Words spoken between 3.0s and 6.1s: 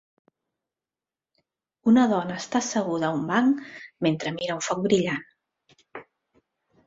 a un banc mentre mira un foc brillant.